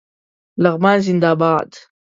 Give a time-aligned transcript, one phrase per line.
[0.63, 1.69] لغمان زنده باد